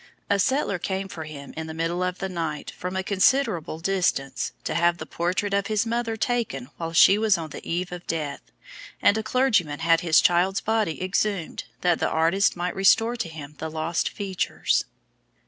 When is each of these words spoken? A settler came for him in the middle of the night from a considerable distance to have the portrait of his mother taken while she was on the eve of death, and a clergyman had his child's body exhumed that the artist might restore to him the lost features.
A 0.31 0.39
settler 0.39 0.79
came 0.79 1.07
for 1.07 1.25
him 1.25 1.53
in 1.55 1.67
the 1.67 1.75
middle 1.75 2.01
of 2.01 2.17
the 2.17 2.27
night 2.27 2.71
from 2.71 2.95
a 2.95 3.03
considerable 3.03 3.77
distance 3.79 4.51
to 4.63 4.73
have 4.73 4.97
the 4.97 5.05
portrait 5.05 5.53
of 5.53 5.67
his 5.67 5.85
mother 5.85 6.17
taken 6.17 6.71
while 6.77 6.91
she 6.91 7.19
was 7.19 7.37
on 7.37 7.51
the 7.51 7.63
eve 7.63 7.91
of 7.91 8.07
death, 8.07 8.41
and 8.99 9.15
a 9.15 9.21
clergyman 9.21 9.81
had 9.81 10.01
his 10.01 10.19
child's 10.19 10.59
body 10.59 11.03
exhumed 11.03 11.65
that 11.81 11.99
the 11.99 12.09
artist 12.09 12.55
might 12.55 12.73
restore 12.75 13.15
to 13.17 13.29
him 13.29 13.53
the 13.59 13.69
lost 13.69 14.09
features. 14.09 14.85